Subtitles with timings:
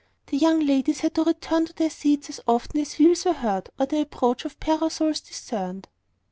[0.25, 3.69] The young ladies had to return to their seats as often as wheels were heard,
[3.79, 5.89] or the approach of parasols was discerned.